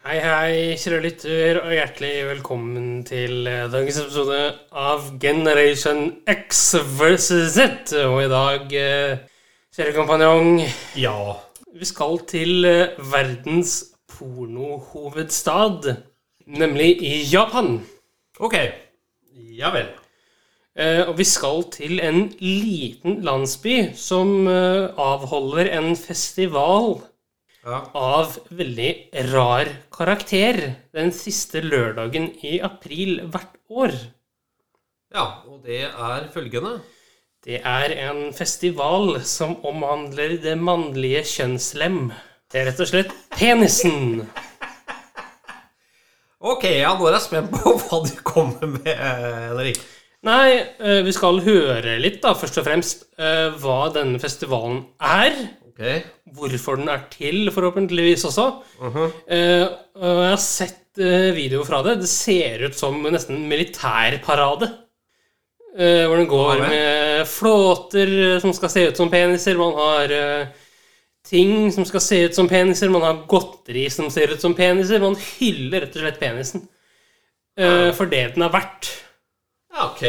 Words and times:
Hei, 0.00 0.16
hei, 0.24 0.52
kjære 0.80 1.00
lytter, 1.04 1.58
og 1.60 1.72
hjertelig 1.76 2.12
velkommen 2.30 3.02
til 3.04 3.44
eh, 3.50 3.66
dagens 3.72 3.98
episode 4.00 4.38
av 4.80 5.10
Generation 5.20 6.06
X 6.30 6.62
versus 6.96 7.52
Z. 7.58 7.92
Og 8.08 8.22
i 8.24 8.30
dag, 8.32 8.72
eh, 8.80 9.18
kjære 9.76 9.92
kompanjong, 9.98 10.62
Ja. 10.96 11.36
vi 11.76 11.84
skal 11.84 12.18
til 12.26 12.64
eh, 12.64 12.96
verdens 13.12 13.74
pornohovedstad, 14.16 15.90
nemlig 16.46 17.02
i 17.04 17.20
Japan. 17.32 17.82
Ok. 18.40 18.56
Ja 19.60 19.70
vel. 19.74 19.90
Og 20.80 21.18
vi 21.18 21.24
skal 21.28 21.64
til 21.74 21.98
en 22.00 22.30
liten 22.40 23.18
landsby 23.26 23.90
som 23.98 24.46
avholder 24.48 25.68
en 25.76 25.96
festival 25.98 27.02
Ja. 27.60 27.82
av 27.92 28.38
veldig 28.56 29.10
rar 29.28 29.68
karakter 29.92 30.56
den 30.96 31.10
siste 31.12 31.60
lørdagen 31.60 32.30
i 32.40 32.56
april 32.64 33.20
hvert 33.28 33.58
år. 33.68 33.92
ja, 35.12 35.26
og 35.44 35.60
det 35.66 35.82
er 35.90 36.30
følgende. 36.32 36.80
Det 37.44 37.60
er 37.64 37.92
en 38.08 38.32
festival 38.36 39.20
som 39.24 39.56
omhandler 39.64 40.38
det 40.42 40.56
mannlige 40.60 41.22
kjønnslem. 41.24 42.10
Det 42.52 42.60
er 42.60 42.66
rett 42.70 42.82
og 42.84 42.88
slett 42.90 43.14
penisen. 43.32 44.26
Ok, 46.40 46.64
ja, 46.64 46.94
nå 46.96 47.08
er 47.08 47.18
jeg 47.18 47.26
spent 47.26 47.52
på 47.52 47.74
hva 47.84 48.02
du 48.06 48.12
kommer 48.24 48.68
med, 48.78 48.92
Henrik. 48.92 49.80
Nei, 50.24 50.52
eh, 50.80 51.00
vi 51.04 51.12
skal 51.16 51.40
høre 51.44 51.96
litt, 52.00 52.20
da, 52.24 52.34
først 52.36 52.60
og 52.60 52.66
fremst, 52.66 53.06
eh, 53.20 53.48
hva 53.60 53.86
denne 53.92 54.20
festivalen 54.20 54.82
er. 55.00 55.36
Ok. 55.80 56.04
hvorfor 56.36 56.76
den 56.76 56.90
er 56.92 57.06
til, 57.10 57.48
forhåpentligvis 57.54 58.26
også. 58.28 58.46
Eh, 59.32 59.64
og 59.96 60.20
jeg 60.20 60.30
har 60.34 60.42
sett 60.44 61.00
uh, 61.00 61.30
videoer 61.32 61.64
fra 61.64 61.80
det. 61.86 61.94
Det 62.02 62.10
ser 62.12 62.66
ut 62.68 62.76
som 62.76 63.00
nesten 63.08 63.38
en 63.38 63.48
militærparade. 63.48 64.68
Eh, 65.78 66.04
hvor 66.06 66.18
den 66.18 66.26
går 66.28 66.56
Ja, 66.58 66.68
med 66.68 67.26
flåter 67.30 68.34
eh, 68.34 68.40
som 68.42 68.52
skal 68.52 68.72
se 68.72 68.88
ut 68.90 68.96
som 68.98 69.10
peniser. 69.10 69.56
Man 69.58 69.72
har 69.78 70.10
eh, 70.12 70.48
ting 71.24 71.70
som 71.72 71.86
skal 71.86 72.02
se 72.02 72.24
ut 72.26 72.34
som 72.34 72.48
peniser. 72.50 72.90
Man 72.90 73.06
har 73.06 73.22
godteri 73.30 73.86
som 73.90 74.10
ser 74.10 74.34
ut 74.34 74.42
som 74.42 74.54
peniser. 74.58 75.00
Man 75.00 75.16
hyller 75.16 75.86
rett 75.86 75.96
og 75.96 76.02
slett 76.04 76.20
penisen. 76.20 76.66
eh, 77.56 77.92
for 77.94 78.10
det 78.10 78.34
den 78.34 78.42
er 78.42 78.52
verdt. 78.52 78.90
Ja, 79.70 79.86
ok. 79.92 80.04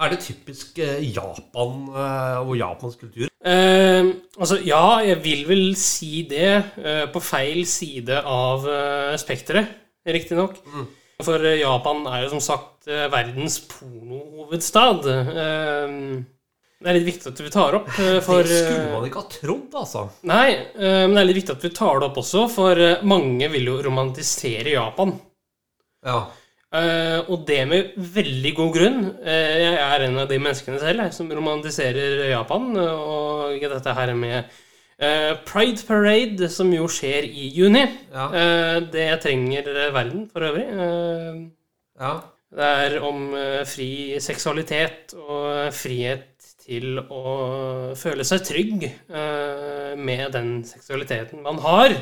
Er 0.00 0.14
det 0.14 0.22
typisk 0.24 0.78
eh, 0.80 1.02
Japan 1.12 1.82
eh, 1.92 2.38
og 2.40 2.54
japansk 2.56 3.02
kultur? 3.04 3.26
Eh, 3.44 4.06
altså, 4.40 4.56
ja, 4.64 5.00
jeg 5.04 5.18
vil 5.24 5.42
vel 5.48 5.66
si 5.76 6.22
det 6.28 6.48
eh, 6.80 7.04
på 7.12 7.20
feil 7.20 7.66
side 7.68 8.22
av 8.24 8.64
eh, 8.64 9.18
spekteret, 9.20 9.74
riktignok. 10.08 10.56
For 11.20 11.44
eh, 11.44 11.58
Japan 11.60 12.06
er 12.08 12.24
jo 12.24 12.32
som 12.38 12.44
sagt 12.44 12.88
verdens 12.88 13.58
pornohovedstad. 13.68 15.04
Eh, 15.12 15.96
det 16.80 16.88
er 16.88 16.96
litt 16.96 17.10
viktig 17.10 17.28
at 17.28 17.44
vi 17.44 17.52
tar 17.52 17.76
opp, 17.76 17.90
for 18.24 18.40
det 18.40 18.56
skulle 18.56 18.94
man 18.94 19.04
ikke 19.04 19.20
ha 19.20 19.32
trodd, 19.34 19.74
altså. 19.82 20.06
Nei, 20.24 20.46
men 20.80 21.12
det 21.12 21.20
er 21.20 21.26
litt 21.28 21.42
viktig 21.42 21.58
at 21.58 21.66
vi 21.66 21.70
tar 21.76 22.00
det 22.00 22.06
opp 22.08 22.20
også, 22.22 22.46
for 22.48 22.80
mange 23.04 23.50
vil 23.52 23.68
jo 23.68 23.74
romantisere 23.84 24.78
Japan. 24.78 25.12
Ja. 26.08 26.22
Eh, 26.70 27.18
og 27.26 27.46
det 27.48 27.60
med 27.66 27.94
veldig 28.14 28.50
god 28.54 28.74
grunn. 28.76 28.98
Uh, 29.24 29.54
jeg 29.58 29.78
er 29.82 30.04
en 30.06 30.18
av 30.22 30.28
de 30.30 30.38
menneskene 30.38 30.78
selv 30.78 31.02
jeg, 31.02 31.14
som 31.16 31.30
romantiserer 31.34 32.28
Japan. 32.30 32.68
Uh, 32.78 33.06
Og 33.50 33.64
dette 33.72 33.94
her 33.96 34.12
med 34.14 34.36
eh, 34.38 35.32
Pride 35.48 35.82
Parade, 35.88 36.50
som 36.52 36.70
jo 36.70 36.86
skjer 36.86 37.26
i 37.26 37.48
juni. 37.56 37.82
Ja. 38.14 38.28
Det 38.92 39.08
trenger 39.24 39.72
verden 39.94 40.28
for 40.30 40.46
øvrig. 40.46 40.68
Ja. 42.00 42.12
det 42.56 42.68
er 42.84 42.94
om 43.04 43.34
fri 43.68 44.20
seksualitet 44.22 45.12
og 45.18 45.74
frihet 45.74 46.54
til 46.62 47.00
å 47.02 47.92
føle 47.98 48.24
seg 48.24 48.46
trygg 48.46 48.86
med 49.98 50.32
den 50.36 50.52
seksualiteten 50.68 51.42
man 51.44 51.60
har. 51.64 51.96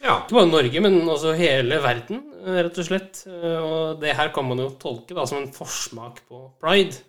Ja. 0.00 0.22
Ikke 0.22 0.34
bare 0.34 0.48
Norge, 0.48 0.80
men 0.80 1.08
også 1.08 1.34
hele 1.36 1.76
verden, 1.84 2.22
rett 2.46 2.78
og 2.80 2.86
slett. 2.86 3.22
Og 3.28 4.00
det 4.00 4.14
her 4.16 4.32
kan 4.32 4.48
man 4.48 4.62
jo 4.62 4.70
tolke 4.80 5.16
da 5.16 5.26
som 5.28 5.42
en 5.42 5.52
forsmak 5.52 6.22
på 6.28 6.46
pride. 6.60 7.02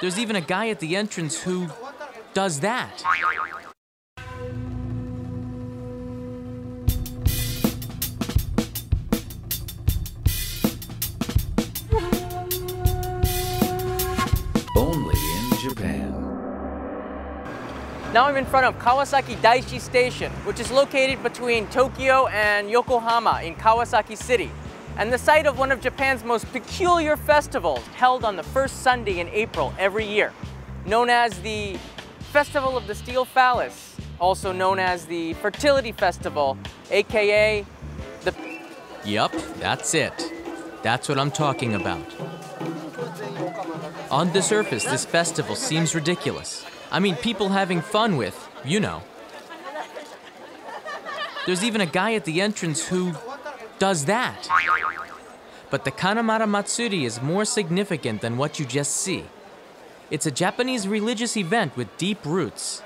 There's 0.00 0.18
even 0.18 0.36
a 0.36 0.40
guy 0.40 0.70
at 0.70 0.78
the 0.78 0.96
entrance 0.96 1.36
who 1.44 1.68
does 2.34 2.60
that. 2.60 3.04
Now 18.12 18.24
I'm 18.24 18.36
in 18.36 18.44
front 18.44 18.66
of 18.66 18.76
Kawasaki 18.80 19.36
Daiichi 19.36 19.80
Station, 19.80 20.32
which 20.44 20.58
is 20.58 20.72
located 20.72 21.22
between 21.22 21.68
Tokyo 21.68 22.26
and 22.26 22.68
Yokohama 22.68 23.40
in 23.44 23.54
Kawasaki 23.54 24.16
City, 24.16 24.50
and 24.96 25.12
the 25.12 25.16
site 25.16 25.46
of 25.46 25.60
one 25.60 25.70
of 25.70 25.80
Japan's 25.80 26.24
most 26.24 26.50
peculiar 26.50 27.16
festivals 27.16 27.86
held 27.94 28.24
on 28.24 28.34
the 28.34 28.42
first 28.42 28.82
Sunday 28.82 29.20
in 29.20 29.28
April 29.28 29.72
every 29.78 30.04
year, 30.04 30.32
known 30.86 31.08
as 31.08 31.38
the 31.42 31.78
Festival 32.32 32.76
of 32.76 32.88
the 32.88 32.96
Steel 32.96 33.24
Phallus, 33.24 33.94
also 34.18 34.50
known 34.50 34.80
as 34.80 35.06
the 35.06 35.34
Fertility 35.34 35.92
Festival, 35.92 36.58
aka 36.90 37.64
the 38.22 38.34
Yup, 39.04 39.32
that's 39.60 39.94
it. 39.94 40.32
That's 40.82 41.08
what 41.08 41.16
I'm 41.16 41.30
talking 41.30 41.76
about. 41.76 42.12
On 44.10 44.32
the 44.32 44.42
surface, 44.42 44.82
this 44.82 45.04
festival 45.04 45.54
seems 45.54 45.94
ridiculous. 45.94 46.66
I 46.92 47.00
mean, 47.00 47.16
people 47.16 47.50
having 47.50 47.80
fun 47.80 48.16
with, 48.16 48.48
you 48.64 48.80
know. 48.80 49.02
There's 51.46 51.64
even 51.64 51.80
a 51.80 51.86
guy 51.86 52.14
at 52.14 52.24
the 52.24 52.40
entrance 52.40 52.86
who 52.88 53.14
does 53.78 54.04
that. 54.06 54.48
But 55.70 55.84
the 55.84 55.92
Kanamara 55.92 56.48
Matsuri 56.48 57.04
is 57.04 57.22
more 57.22 57.44
significant 57.44 58.20
than 58.20 58.36
what 58.36 58.58
you 58.58 58.66
just 58.66 58.92
see. 58.96 59.24
It's 60.10 60.26
a 60.26 60.30
Japanese 60.32 60.88
religious 60.88 61.36
event 61.36 61.76
with 61.76 61.96
deep 61.96 62.24
roots. 62.26 62.82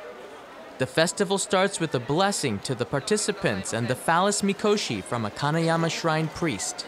The 0.77 0.87
festival 0.87 1.39
starts 1.39 1.81
with 1.81 1.95
a 1.95 2.01
blessing 2.01 2.59
to 2.61 2.75
the 2.75 2.85
participants 2.85 3.73
and 3.73 3.89
the 3.89 3.95
phallus 3.95 4.43
mikoshi 4.43 5.03
from 5.03 5.25
a 5.25 5.31
Kanayama 5.31 5.91
shrine 5.91 6.29
priest. 6.29 6.85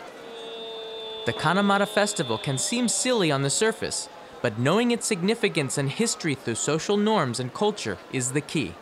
The 1.24 1.32
Kanamata 1.32 1.88
festival 1.88 2.36
can 2.36 2.58
seem 2.58 2.88
silly 2.88 3.32
on 3.32 3.42
the 3.42 3.50
surface, 3.50 4.08
but 4.42 4.58
knowing 4.58 4.90
its 4.90 5.06
significance 5.06 5.78
and 5.78 5.90
history 5.90 6.34
through 6.34 6.54
social 6.54 6.96
norms 6.96 7.40
and 7.40 7.52
culture 7.52 7.98
is 8.12 8.32
the 8.32 8.40
key. 8.40 8.74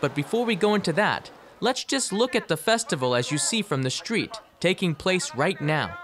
But 0.00 0.14
before 0.14 0.44
we 0.44 0.56
go 0.56 0.74
into 0.74 0.92
that, 0.94 1.30
let's 1.60 1.84
just 1.84 2.12
look 2.12 2.34
at 2.34 2.48
the 2.48 2.56
festival 2.56 3.14
as 3.14 3.30
you 3.30 3.38
see 3.38 3.62
from 3.62 3.82
the 3.82 3.90
street, 3.90 4.36
taking 4.60 4.94
place 4.94 5.34
right 5.34 5.60
now 5.60 5.96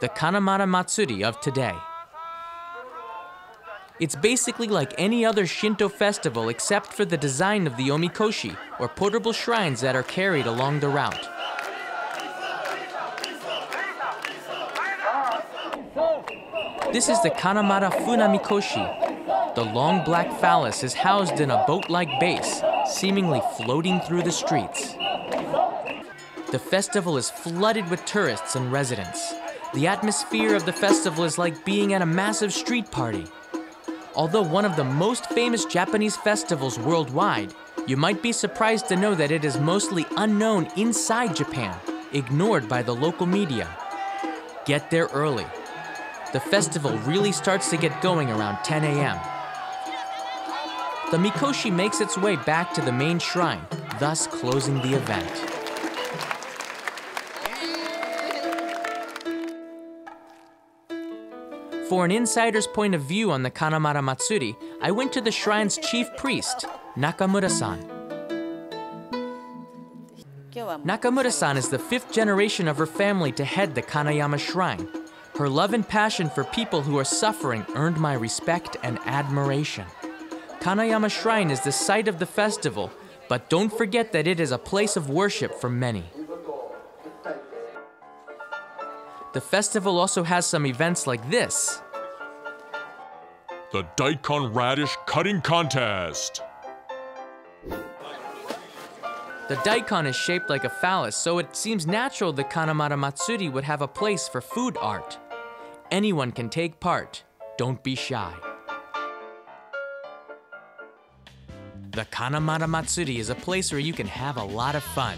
the 0.00 0.08
Kanamata 0.08 0.68
Matsuri 0.68 1.24
of 1.24 1.40
today. 1.40 1.74
It's 4.00 4.16
basically 4.16 4.66
like 4.66 4.92
any 4.98 5.24
other 5.24 5.46
Shinto 5.46 5.88
festival 5.88 6.48
except 6.48 6.92
for 6.92 7.04
the 7.04 7.16
design 7.16 7.66
of 7.66 7.76
the 7.76 7.88
omikoshi, 7.88 8.56
or 8.80 8.88
portable 8.88 9.32
shrines 9.32 9.80
that 9.80 9.94
are 9.94 10.02
carried 10.02 10.46
along 10.46 10.80
the 10.80 10.88
route. 10.88 11.28
This 16.94 17.08
is 17.08 17.20
the 17.22 17.30
Kanamata 17.30 17.90
Funamikoshi. 17.90 19.56
The 19.56 19.64
long 19.64 20.04
black 20.04 20.30
phallus 20.38 20.84
is 20.84 20.94
housed 20.94 21.40
in 21.40 21.50
a 21.50 21.64
boat 21.66 21.90
like 21.90 22.20
base, 22.20 22.62
seemingly 22.86 23.42
floating 23.56 23.98
through 24.02 24.22
the 24.22 24.30
streets. 24.30 24.92
The 26.52 26.60
festival 26.60 27.16
is 27.16 27.30
flooded 27.30 27.90
with 27.90 28.04
tourists 28.04 28.54
and 28.54 28.70
residents. 28.70 29.34
The 29.74 29.88
atmosphere 29.88 30.54
of 30.54 30.66
the 30.66 30.72
festival 30.72 31.24
is 31.24 31.36
like 31.36 31.64
being 31.64 31.94
at 31.94 32.00
a 32.00 32.06
massive 32.06 32.52
street 32.52 32.88
party. 32.92 33.26
Although 34.14 34.42
one 34.42 34.64
of 34.64 34.76
the 34.76 34.84
most 34.84 35.26
famous 35.30 35.64
Japanese 35.64 36.16
festivals 36.16 36.78
worldwide, 36.78 37.52
you 37.88 37.96
might 37.96 38.22
be 38.22 38.30
surprised 38.30 38.86
to 38.86 38.94
know 38.94 39.16
that 39.16 39.32
it 39.32 39.44
is 39.44 39.58
mostly 39.58 40.06
unknown 40.16 40.68
inside 40.76 41.34
Japan, 41.34 41.76
ignored 42.12 42.68
by 42.68 42.84
the 42.84 42.94
local 42.94 43.26
media. 43.26 43.68
Get 44.64 44.92
there 44.92 45.08
early 45.12 45.46
the 46.34 46.40
festival 46.40 46.98
really 47.06 47.30
starts 47.30 47.70
to 47.70 47.76
get 47.76 48.02
going 48.02 48.28
around 48.28 48.58
10 48.64 48.82
a.m. 48.82 49.16
The 51.12 51.16
Mikoshi 51.16 51.72
makes 51.72 52.00
its 52.00 52.18
way 52.18 52.34
back 52.34 52.74
to 52.74 52.80
the 52.80 52.90
main 52.90 53.20
shrine, 53.20 53.64
thus 54.00 54.26
closing 54.26 54.74
the 54.82 54.94
event. 54.94 55.30
For 61.88 62.04
an 62.04 62.10
insider's 62.10 62.66
point 62.66 62.96
of 62.96 63.02
view 63.02 63.30
on 63.30 63.44
the 63.44 63.50
Kanamara 63.52 64.02
Matsuri, 64.02 64.56
I 64.82 64.90
went 64.90 65.12
to 65.12 65.20
the 65.20 65.30
shrine's 65.30 65.78
chief 65.78 66.08
priest, 66.16 66.66
Nakamura 66.96 67.48
san. 67.48 67.78
Nakamura 70.52 71.30
san 71.30 71.56
is 71.56 71.68
the 71.68 71.78
fifth 71.78 72.10
generation 72.10 72.66
of 72.66 72.76
her 72.78 72.86
family 72.86 73.30
to 73.32 73.44
head 73.44 73.76
the 73.76 73.82
Kanayama 73.82 74.40
Shrine, 74.40 74.88
her 75.36 75.48
love 75.48 75.74
and 75.74 75.86
passion 75.86 76.30
for 76.30 76.44
people 76.44 76.80
who 76.80 76.96
are 76.96 77.04
suffering 77.04 77.66
earned 77.74 77.98
my 77.98 78.14
respect 78.14 78.76
and 78.84 79.00
admiration. 79.04 79.84
Kanayama 80.60 81.10
Shrine 81.10 81.50
is 81.50 81.60
the 81.60 81.72
site 81.72 82.06
of 82.06 82.20
the 82.20 82.26
festival, 82.26 82.92
but 83.28 83.50
don't 83.50 83.72
forget 83.72 84.12
that 84.12 84.28
it 84.28 84.38
is 84.38 84.52
a 84.52 84.58
place 84.58 84.96
of 84.96 85.10
worship 85.10 85.60
for 85.60 85.68
many. 85.68 86.04
The 89.32 89.40
festival 89.40 89.98
also 89.98 90.22
has 90.22 90.46
some 90.46 90.64
events 90.66 91.08
like 91.08 91.28
this. 91.28 91.82
The 93.72 93.82
Daikon 93.96 94.52
Radish 94.54 94.96
Cutting 95.06 95.40
Contest. 95.40 96.42
The 99.48 99.56
daikon 99.56 100.06
is 100.06 100.16
shaped 100.16 100.48
like 100.48 100.64
a 100.64 100.70
phallus, 100.70 101.14
so 101.16 101.38
it 101.38 101.54
seems 101.54 101.86
natural 101.86 102.32
the 102.32 102.44
Kanamara 102.44 102.98
Matsuri 102.98 103.50
would 103.50 103.64
have 103.64 103.82
a 103.82 103.88
place 103.88 104.26
for 104.26 104.40
food 104.40 104.78
art. 104.80 105.18
Anyone 105.94 106.32
can 106.32 106.48
take 106.48 106.80
part. 106.80 107.22
Don't 107.56 107.80
be 107.84 107.94
shy. 107.94 108.34
The 111.92 112.04
Kanamara 112.06 112.68
Matsuri 112.68 113.18
is 113.18 113.30
a 113.30 113.36
place 113.36 113.70
where 113.70 113.80
you 113.80 113.92
can 113.92 114.08
have 114.08 114.36
a 114.36 114.42
lot 114.42 114.74
of 114.74 114.82
fun. 114.82 115.16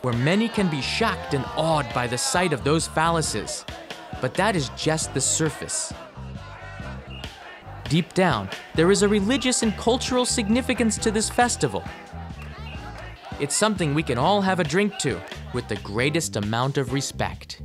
Where 0.00 0.14
many 0.14 0.48
can 0.48 0.70
be 0.70 0.80
shocked 0.80 1.34
and 1.34 1.44
awed 1.58 1.92
by 1.92 2.06
the 2.06 2.16
sight 2.16 2.54
of 2.54 2.64
those 2.64 2.88
phalluses. 2.88 3.68
But 4.22 4.32
that 4.32 4.56
is 4.56 4.70
just 4.78 5.12
the 5.12 5.20
surface. 5.20 5.92
Deep 7.90 8.14
down, 8.14 8.48
there 8.76 8.90
is 8.90 9.02
a 9.02 9.08
religious 9.08 9.62
and 9.62 9.76
cultural 9.76 10.24
significance 10.24 10.96
to 10.96 11.10
this 11.10 11.28
festival. 11.28 11.84
It's 13.40 13.54
something 13.54 13.92
we 13.92 14.02
can 14.02 14.16
all 14.16 14.40
have 14.40 14.58
a 14.58 14.64
drink 14.64 14.96
to 15.00 15.20
with 15.52 15.68
the 15.68 15.76
greatest 15.76 16.36
amount 16.36 16.78
of 16.78 16.94
respect. 16.94 17.60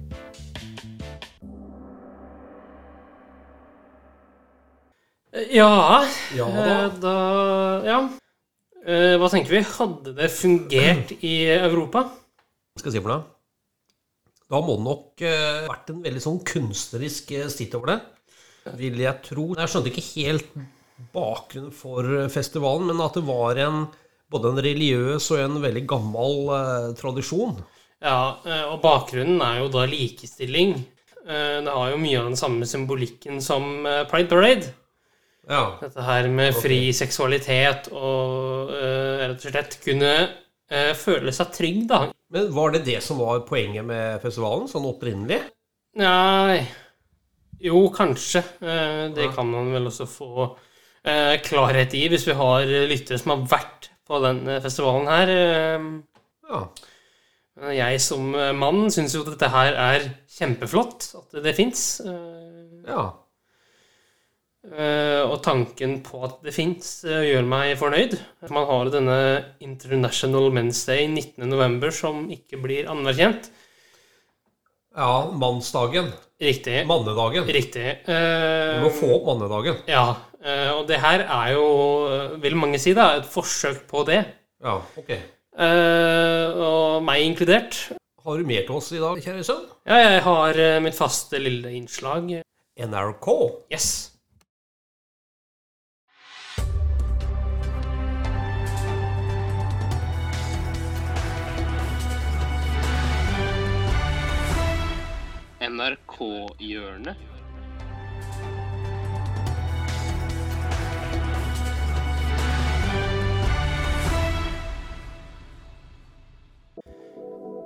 Ja, 5.55 6.03
Ja 6.35 6.47
eh, 6.49 6.65
da. 6.67 6.89
da 6.99 7.15
Ja. 7.85 7.99
Eh, 8.85 9.15
Hva 9.15 9.29
tenker 9.31 9.55
vi? 9.55 9.61
Hadde 9.63 10.11
det 10.17 10.27
fungert 10.33 11.13
i 11.23 11.47
Europa? 11.47 12.09
Hva 12.09 12.81
skal 12.81 12.91
jeg 12.91 12.97
si 12.97 13.03
for 13.05 13.13
noe? 13.13 13.23
Da 14.51 14.59
må 14.61 14.75
det 14.75 14.85
nok 14.85 15.23
eh, 15.23 15.63
vært 15.69 15.93
en 15.93 16.03
veldig 16.03 16.23
sånn 16.25 16.41
kunstnerisk 16.45 17.31
stitt 17.53 17.73
over 17.79 17.93
det, 17.93 17.97
vil 18.81 18.99
jeg 19.01 19.23
tro. 19.25 19.47
Jeg 19.55 19.71
skjønte 19.71 19.93
ikke 19.93 20.05
helt 20.11 20.51
bakgrunnen 21.15 21.73
for 21.73 22.11
festivalen, 22.33 22.91
men 22.91 23.01
at 23.07 23.15
det 23.15 23.23
var 23.25 23.63
en 23.63 23.85
både 24.31 24.51
en 24.51 24.63
religiøs 24.67 25.31
og 25.31 25.39
en 25.39 25.59
veldig 25.63 25.87
gammel 25.87 26.39
eh, 26.59 26.93
tradisjon. 26.99 27.61
Ja, 28.03 28.35
og 28.67 28.81
bakgrunnen 28.83 29.39
er 29.41 29.63
jo 29.63 29.71
da 29.71 29.87
likestilling. 29.87 30.75
Det 31.25 31.71
har 31.73 31.89
jo 31.89 31.97
mye 31.97 32.19
av 32.19 32.27
den 32.27 32.37
samme 32.37 32.67
symbolikken 32.69 33.39
som 33.41 33.87
Pride 34.11 34.29
Parade. 34.29 34.75
Ja. 35.49 35.77
Dette 35.81 36.01
her 36.07 36.27
med 36.33 36.55
fri 36.57 36.79
seksualitet 36.95 37.91
og 37.93 38.71
uh, 38.71 39.19
rett 39.21 39.43
og 39.45 39.51
slett 39.53 39.75
kunne 39.83 40.13
uh, 40.25 40.93
føle 40.97 41.33
seg 41.35 41.51
trygg, 41.53 41.83
da. 41.91 41.99
Men 42.33 42.47
var 42.55 42.73
det 42.73 42.81
det 42.87 42.97
som 43.05 43.19
var 43.21 43.43
poenget 43.45 43.85
med 43.85 44.23
festivalen, 44.23 44.65
sånn 44.71 44.87
opprinnelig? 44.89 45.41
Nei 46.01 46.63
Jo, 47.63 47.85
kanskje. 47.95 48.41
Uh, 48.61 49.13
Det 49.15 49.27
Ja. 49.29 49.33
kan 49.37 49.47
man 49.51 49.69
vel 49.73 49.85
også 49.91 50.07
få 50.09 50.47
klarhet 51.45 51.93
i 51.93 52.07
hvis 52.09 52.23
vi 52.25 52.33
har 52.33 52.63
lyttere 52.89 53.19
som 53.21 53.35
har 53.35 53.43
vært 53.45 53.91
på 54.09 54.17
den 54.23 54.39
festivalen 54.63 55.05
her. 55.05 55.29
Ja. 56.49 56.61
Jeg 57.77 57.99
som 58.01 58.31
mann 58.57 58.89
syns 58.89 59.13
jo 59.13 59.21
dette 59.27 59.51
her 59.53 59.77
er 59.77 60.07
kjempeflott, 60.33 61.11
at 61.19 61.37
det 61.45 61.53
fins. 61.53 62.01
ja. 62.01 63.03
Eh, 64.65 65.21
og 65.21 65.37
tanken 65.45 65.99
på 66.05 66.23
at 66.25 66.39
det 66.45 66.55
fins, 66.55 67.03
gjør 67.05 67.45
meg 67.45 67.75
fornøyd. 67.77 68.17
Man 68.49 68.65
har 68.69 68.91
denne 68.93 69.19
International 69.61 70.49
Men's 70.55 70.81
Day 70.89 71.05
19.11. 71.11 71.91
som 71.93 72.25
ikke 72.33 72.59
blir 72.63 72.89
anerkjent. 72.91 73.51
Ja, 74.95 75.27
mannsdagen. 75.35 76.09
Riktig. 76.41 76.81
Mannedagen. 76.87 77.45
Riktig. 77.51 77.99
Uh, 78.07 78.79
du 78.79 78.85
må 78.87 78.93
få 78.95 79.11
opp 79.17 79.27
mannedagen. 79.29 79.83
ja, 79.91 80.15
Uh, 80.45 80.71
og 80.77 80.83
det 80.85 80.99
her 81.01 81.23
er 81.25 81.53
jo, 81.55 81.69
eh, 82.13 82.33
vil 82.43 82.53
mange 82.59 82.77
si, 82.77 82.91
da, 82.93 83.15
et 83.17 83.25
forsøk 83.25 83.87
på 83.89 84.03
det. 84.05 84.19
Ja, 84.61 84.75
ok. 84.99 85.09
Uh, 85.57 86.61
og 86.61 87.05
meg 87.07 87.23
inkludert. 87.25 87.79
Har 88.25 88.37
du 88.37 88.45
mer 88.45 88.61
til 88.67 88.77
oss 88.77 88.91
i 88.93 89.01
dag, 89.01 89.17
kjære 89.23 89.45
sønn? 89.45 89.63
Ja, 89.89 89.97
jeg 90.03 90.21
har 90.25 90.59
eh, 90.61 90.77
mitt 90.85 90.97
faste 90.97 91.41
lille 91.41 91.73
innslag. 91.77 92.29
NRK. 92.77 93.27
Yes. 93.73 94.14
NRK-hjørnet. 105.75 107.15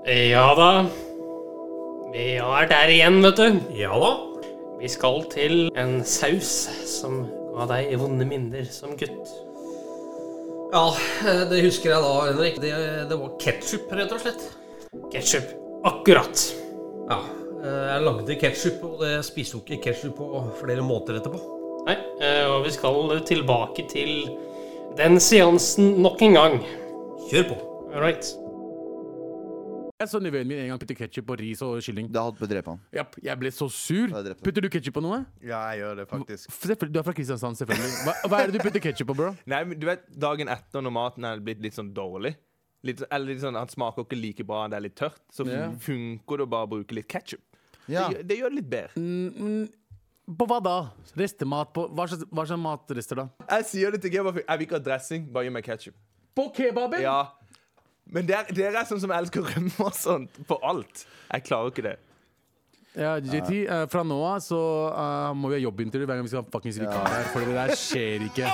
Ja 0.10 0.48
da. 0.58 0.70
Vi 2.10 2.24
er 2.42 2.70
der 2.72 2.90
igjen, 2.90 3.20
vet 3.22 3.38
du. 3.38 3.60
Ja 3.78 3.94
da. 4.02 4.16
Vi 4.80 4.90
skal 4.90 5.22
til 5.30 5.68
en 5.78 6.00
saus 6.08 6.70
som 6.88 7.28
ga 7.54 7.68
deg 7.76 7.94
vonde 8.00 8.26
minner 8.26 8.66
som 8.74 8.96
gutt. 8.98 9.36
Ja, 10.74 10.86
det 11.50 11.62
husker 11.66 11.94
jeg 11.94 12.02
da, 12.06 12.14
Henrik. 12.30 12.62
Det, 12.64 12.74
det 13.10 13.20
var 13.20 13.36
ketsjup, 13.42 13.92
rett 14.00 14.16
og 14.16 14.24
slett. 14.24 14.48
Ketchup. 15.14 15.54
Akkurat. 15.86 16.48
Ja. 17.10 17.20
Eh, 17.64 17.86
Jeg 17.94 18.04
lagde 18.06 18.40
ketsjup, 18.42 18.84
og 18.88 19.00
det 19.04 19.14
spiste 19.28 19.58
jo 19.58 19.64
ikke 19.64 19.82
ketsjup 19.90 20.16
på 20.20 20.44
flere 20.62 20.84
måneder 20.86 21.20
etterpå. 21.22 21.40
Nei, 21.88 21.96
eh, 22.22 22.46
og 22.52 22.66
vi 22.66 22.76
skal 22.76 23.20
tilbake 23.28 23.88
til 23.90 24.30
den 25.00 25.20
seansen 25.24 25.98
nok 26.04 26.22
en 26.28 26.38
gang. 26.38 26.60
Kjør 27.30 27.50
på. 27.54 27.58
All 27.94 28.04
right. 28.04 28.26
Jeg 30.00 30.08
så 30.08 30.20
nevøen 30.24 30.48
min 30.48 30.62
en 30.64 30.70
gang 30.72 30.80
putte 30.80 30.96
ketsjup 30.96 31.26
på 31.28 31.36
ris 31.42 31.60
og 31.66 31.82
kylling. 31.84 32.06
Da 32.16 32.22
hadde 32.30 32.48
drepe 32.48 32.72
han. 32.72 32.80
Japp, 32.96 33.18
jeg 33.20 33.36
ble 33.42 33.50
så 33.52 33.66
sur. 33.68 34.14
Putter 34.46 34.64
du 34.64 34.70
ketsjup 34.72 34.96
på 34.96 35.02
noe? 35.04 35.26
Ja, 35.44 35.60
jeg 35.74 35.82
gjør 35.82 35.98
det 36.00 36.06
faktisk. 36.08 36.54
Selvfølgelig- 36.56 36.94
Du 36.94 37.00
er 37.00 37.04
fra 37.04 37.14
Kristiansand, 37.18 37.58
selvfølgelig. 37.60 37.92
Hva, 38.06 38.14
hva 38.30 38.40
er 38.40 38.48
det 38.48 38.54
du 38.56 38.64
putter 38.64 38.80
ketsjup 38.80 39.08
på, 39.12 39.16
bro? 39.20 39.34
Nei, 39.52 39.64
men 39.66 39.80
du 39.80 39.86
vet, 39.90 40.06
Dagen 40.16 40.48
etter 40.48 40.82
når 40.86 40.96
maten 40.96 41.26
er 41.28 41.44
blitt 41.44 41.60
litt 41.60 41.76
sånn 41.76 41.92
dårlig 41.94 42.36
litt, 42.88 43.04
Eller 43.12 43.34
litt 43.34 43.42
sånn, 43.44 43.60
Han 43.60 43.68
smaker 43.68 44.06
ikke 44.06 44.20
like 44.22 44.46
bra, 44.48 44.68
det 44.72 44.78
er 44.80 44.86
litt 44.88 44.96
tørt. 44.96 45.20
Så 45.36 45.44
funker 45.84 46.38
det 46.38 46.48
å 46.48 46.50
bare 46.56 46.68
bruke 46.72 46.96
litt 46.96 47.10
ketsjup. 47.12 47.44
Ja. 47.90 48.08
Det, 48.14 48.24
det 48.30 48.40
gjør 48.40 48.54
det 48.54 48.60
litt 48.62 48.70
bedre. 48.70 49.02
Mm, 49.02 49.66
På 50.38 50.46
hva 50.50 50.60
da? 50.62 50.76
Restemat 51.18 51.72
på 51.74 51.88
Hva 51.90 52.06
slags, 52.12 52.28
hva 52.30 52.46
slags 52.46 52.62
matrester 52.62 53.24
da? 53.24 53.28
Jeg 53.50 53.66
sier 53.72 53.96
det 53.96 54.04
til 54.04 54.14
kebab. 54.14 54.38
jeg 54.44 54.62
vil 54.62 54.68
ikke 54.68 54.78
ha 54.78 54.84
dressing, 54.86 55.26
bare 55.34 55.50
gi 55.50 55.56
meg 55.56 55.66
ketsjup. 55.66 55.98
På 56.38 56.50
kebaben? 56.56 57.02
Ja. 57.02 57.24
Men 58.10 58.30
dere, 58.30 58.54
dere 58.56 58.82
er 58.82 58.88
sånn 58.90 59.02
som 59.02 59.12
elsker 59.14 59.46
rømme 59.46 59.74
og 59.86 59.98
sånt 59.98 60.38
på 60.50 60.58
alt. 60.66 61.06
Jeg 61.30 61.46
klarer 61.50 61.74
ikke 61.74 61.86
det. 61.90 61.98
Ja, 62.98 63.18
JT, 63.22 63.52
uh, 63.70 63.84
fra 63.92 64.02
nå 64.04 64.18
av 64.26 64.40
så 64.42 64.60
uh, 64.90 65.30
må 65.38 65.52
vi 65.52 65.60
ha 65.60 65.62
jobbintervju 65.62 66.08
hver 66.10 66.18
gang 66.18 66.26
vi 66.26 66.32
skal 66.32 66.42
ha 66.42 66.50
fuckings 66.52 66.80
vikar 66.82 67.06
her. 67.06 67.28
For 67.34 67.46
det 67.46 67.54
der 67.54 67.76
skjer 67.78 68.26
ikke. 68.26 68.50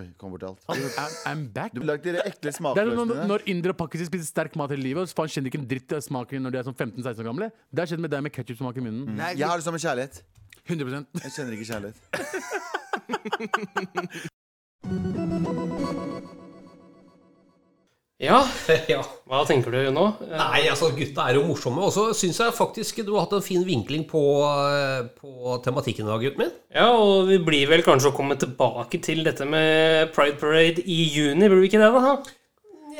Oi, 0.00 0.06
kom 0.20 0.32
bort 0.32 0.40
til 0.42 0.48
alt. 0.48 0.60
I'm, 0.72 1.14
I'm 1.28 1.42
back. 1.52 1.74
Du 1.76 1.82
lagde 1.84 2.14
de 2.16 2.22
ekle 2.24 2.52
Det 2.52 2.82
er 2.82 2.92
når, 2.96 3.26
når 3.28 3.44
indere 3.52 3.74
og 3.74 3.80
pakiser 3.82 4.08
spiser 4.08 4.28
sterk 4.30 4.56
mat 4.56 4.72
hele 4.72 4.84
livet, 4.86 5.04
og 5.04 5.08
faen 5.18 5.30
kjenner 5.32 5.52
ikke 5.52 5.60
en 5.60 5.68
dritt 5.70 5.92
av 5.96 6.00
smaken 6.06 6.46
når 6.46 6.56
de 6.56 6.60
er 6.62 6.68
sånn 6.70 6.78
15-16 6.78 7.20
år 7.20 7.30
gamle. 7.30 7.50
Det 7.68 7.84
har 7.84 7.92
skjedd 7.92 8.04
med 8.06 8.14
deg 8.14 8.20
med 8.26 8.34
ketsjupsmak 8.36 8.80
i 8.80 8.86
munnen. 8.86 9.04
Nei, 9.20 9.32
Jeg 9.36 9.46
har 9.50 9.60
det 9.60 9.66
som 9.68 9.76
en 9.76 9.84
kjærlighet. 9.84 10.14
100 10.70 11.06
Jeg 11.24 11.30
kjenner 11.36 11.52
ikke 11.56 11.68
kjærlighet. 11.72 11.98
Ja, 18.20 18.42
ja. 18.92 19.00
hva 19.30 19.44
tenker 19.48 19.72
du 19.72 19.78
nå? 19.96 20.02
Nei, 20.28 20.66
altså 20.68 20.90
gutta 20.92 21.28
er 21.30 21.38
jo 21.38 21.46
morsomme. 21.48 21.86
Og 21.86 21.92
så 21.94 22.10
syns 22.16 22.40
jeg 22.42 22.52
faktisk 22.56 23.00
du 23.06 23.14
har 23.14 23.24
hatt 23.24 23.38
en 23.38 23.44
fin 23.46 23.62
vinkling 23.64 24.04
på, 24.10 24.20
på 25.16 25.54
tematikken 25.64 26.04
i 26.04 26.10
dag, 26.10 26.26
gutten 26.26 26.44
min. 26.44 26.52
Ja, 26.76 26.90
og 26.92 27.30
vi 27.30 27.38
blir 27.44 27.70
vel 27.70 27.84
kanskje 27.86 28.12
å 28.12 28.16
komme 28.16 28.36
tilbake 28.40 29.00
til 29.04 29.24
dette 29.24 29.48
med 29.48 30.12
Pride 30.16 30.36
Parade 30.42 30.84
i 30.84 31.00
juni, 31.14 31.48
blir 31.48 31.62
vi 31.64 31.70
ikke 31.72 31.80
det, 31.80 31.88
da? 31.96 32.12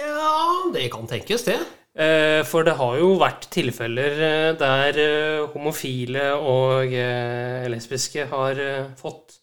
Ja, 0.01 0.33
det 0.73 0.89
kan 0.95 1.05
tenkes, 1.11 1.45
det. 1.51 1.59
Eh, 2.01 2.41
For 2.47 2.65
det 2.65 2.77
har 2.79 2.97
jo 3.01 3.13
vært 3.21 3.49
tilfeller 3.53 4.21
eh, 4.25 4.51
der 4.57 5.01
eh, 5.03 5.47
homofile 5.53 6.31
og 6.39 6.95
lesbiske 7.75 8.29
har 8.31 8.65
fått 9.01 9.40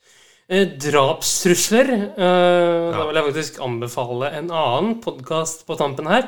eh, 0.49 0.67
drapstrusler. 0.79 1.89
Eh, 2.17 2.91
Da 2.93 3.05
vil 3.07 3.19
jeg 3.19 3.27
faktisk 3.31 3.59
anbefale 3.63 4.31
en 4.37 4.51
annen 4.51 4.99
podkast 5.03 5.65
på 5.67 5.77
tampen 5.79 6.07
her. 6.11 6.27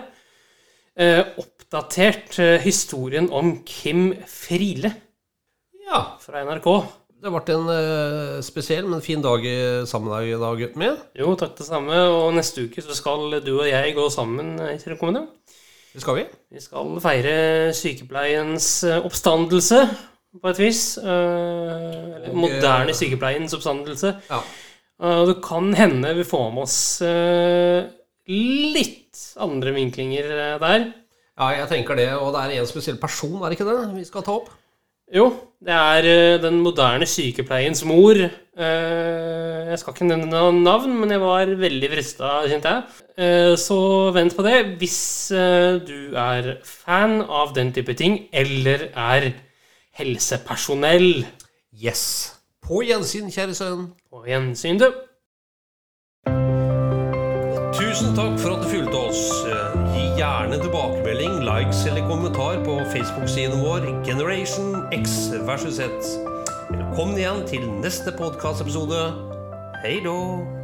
Eh, 0.99 1.23
Oppdatert 1.39 2.39
historien 2.63 3.29
om 3.31 3.59
Kim 3.65 4.13
Friele 4.27 4.93
Ja. 5.85 6.17
fra 6.19 6.41
NRK. 6.43 6.69
Det 7.21 7.29
ble 7.31 7.53
en 7.53 8.41
spesiell, 8.41 8.85
men 8.87 9.01
fin 9.01 9.21
dag 9.21 9.43
sammen 9.85 10.23
i 10.23 10.31
dag, 10.39 10.57
gutten 10.57 10.77
min. 10.79 10.97
Jo, 11.17 11.35
takk 11.35 11.57
det 11.57 11.65
samme. 11.67 11.91
Og 11.91 12.33
neste 12.33 12.63
uke 12.63 12.81
så 12.81 12.95
skal 12.95 13.41
du 13.43 13.59
og 13.59 13.67
jeg 13.67 13.93
gå 13.93 14.05
sammen 14.09 14.55
til 14.79 14.95
kommune. 14.97 15.27
Det 15.93 16.01
skal 16.01 16.15
vi. 16.15 16.23
Vi 16.53 16.61
skal 16.61 16.99
feire 17.01 17.73
sykepleiens 17.75 18.83
oppstandelse, 19.03 19.81
på 20.37 20.51
et 20.51 20.59
vis. 20.61 20.81
Eh, 21.01 22.29
Og, 22.29 22.35
moderne 22.37 22.93
eh, 22.93 22.97
sykepleiens 22.97 23.55
oppstandelse. 23.57 24.13
Ja. 24.29 24.41
Og 25.09 25.29
det 25.31 25.37
kan 25.45 25.71
hende 25.79 26.11
vi 26.17 26.25
får 26.27 26.49
med 26.53 26.65
oss 26.67 26.77
eh, 27.07 27.87
litt 28.29 29.23
andre 29.41 29.73
vinklinger 29.77 30.29
eh, 30.35 30.55
der. 30.61 30.87
Ja, 31.39 31.51
jeg 31.55 31.69
tenker 31.71 31.95
det. 31.97 32.09
Og 32.19 32.33
det 32.35 32.41
er 32.45 32.57
en 32.59 32.67
spesiell 32.69 32.99
person, 33.01 33.37
er 33.39 33.49
det 33.49 33.59
ikke 33.59 33.69
det, 33.71 33.77
vi 33.95 34.05
skal 34.07 34.25
ta 34.27 34.35
opp? 34.41 34.49
Jo, 35.09 35.29
det 35.65 35.73
er 35.73 36.05
eh, 36.05 36.35
den 36.43 36.59
moderne 36.61 37.07
sykepleiens 37.09 37.81
mor. 37.89 38.19
Eh, 38.19 39.69
Jeg 39.69 39.77
skal 39.81 39.93
ikke 39.95 40.05
nevne 40.09 40.27
noe 40.33 40.51
navn, 40.53 40.93
men 40.99 41.11
jeg 41.13 41.21
var 41.21 41.49
veldig 41.61 41.89
frista, 41.95 42.29
kjente 42.49 42.71
jeg. 42.75 42.83
Eh, 43.17 43.55
Så 43.57 43.77
vent 44.13 44.35
på 44.37 44.45
det. 44.45 44.59
Hvis 44.81 44.99
eh, 45.33 45.79
du 45.85 46.13
er 46.17 46.55
fan 46.65 47.21
av 47.25 47.53
den 47.57 47.71
type 47.73 47.95
ting, 47.97 48.27
eller 48.33 48.89
er 48.93 49.31
helsepersonell 49.95 51.25
Yes. 51.73 52.33
På 52.65 52.81
gjensyn, 52.83 53.29
kjære 53.31 53.53
sønn. 53.55 53.85
På 54.09 54.23
gjensyn, 54.25 54.79
du. 54.81 54.89
Tusen 57.77 58.15
takk 58.17 58.35
for 58.41 58.55
at 58.57 58.65
du 58.65 58.69
fulgte 58.73 58.99
oss. 58.99 59.21
Gi 59.93 60.03
gjerne 60.19 60.59
tilbakemelding, 60.59 61.39
likes 61.47 61.85
eller 61.87 62.05
kommentar 62.09 62.59
på 62.65 62.79
Facebook-siden 62.91 63.63
vår 63.63 63.87
Generation 64.05 64.83
X 64.91 65.31
versus 65.47 65.79
Z. 65.79 66.13
Velkommen 66.69 67.17
igjen 67.17 67.45
til 67.47 67.67
neste 67.79 68.13
podkastepisode. 68.17 69.03
Hei 69.85 69.99
då! 70.05 70.58